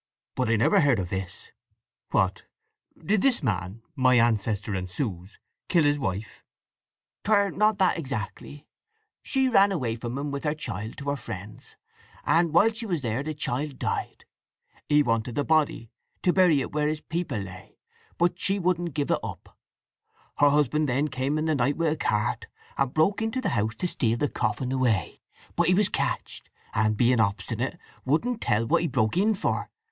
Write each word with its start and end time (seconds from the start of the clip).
"But 0.33 0.49
I 0.49 0.55
never 0.55 0.79
heard 0.79 0.97
of 0.97 1.09
this. 1.09 1.51
What—did 2.09 3.21
this 3.21 3.43
man—my 3.43 4.15
ancestor 4.17 4.73
and 4.73 4.89
Sue's—kill 4.89 5.83
his 5.83 5.99
wife?" 5.99 6.43
"'Twer 7.23 7.51
not 7.51 7.77
that 7.77 7.99
exactly. 7.99 8.65
She 9.21 9.47
ran 9.47 9.71
away 9.71 9.95
from 9.95 10.17
him, 10.17 10.31
with 10.31 10.41
their 10.41 10.55
child, 10.55 10.97
to 10.97 11.09
her 11.11 11.15
friends; 11.15 11.75
and 12.23 12.51
while 12.51 12.73
she 12.73 12.87
was 12.87 13.01
there 13.01 13.21
the 13.21 13.35
child 13.35 13.77
died. 13.77 14.25
He 14.89 15.03
wanted 15.03 15.35
the 15.35 15.43
body, 15.45 15.91
to 16.23 16.33
bury 16.33 16.61
it 16.61 16.71
where 16.71 16.87
his 16.87 17.01
people 17.01 17.37
lay, 17.37 17.77
but 18.17 18.39
she 18.39 18.57
wouldn't 18.57 18.95
give 18.95 19.11
it 19.11 19.19
up. 19.23 19.55
Her 20.39 20.49
husband 20.49 20.89
then 20.89 21.09
came 21.09 21.37
in 21.37 21.45
the 21.45 21.53
night 21.53 21.77
with 21.77 21.93
a 21.93 21.95
cart, 21.95 22.47
and 22.75 22.91
broke 22.91 23.21
into 23.21 23.39
the 23.39 23.49
house 23.49 23.75
to 23.75 23.85
steal 23.87 24.17
the 24.17 24.29
coffin 24.29 24.71
away; 24.71 25.21
but 25.55 25.67
he 25.67 25.75
was 25.75 25.89
catched, 25.89 26.49
and 26.73 26.97
being 26.97 27.19
obstinate, 27.19 27.77
wouldn't 28.03 28.41
tell 28.41 28.65
what 28.65 28.81
he 28.81 28.87
broke 28.87 29.15
in 29.15 29.35
for. 29.35 29.69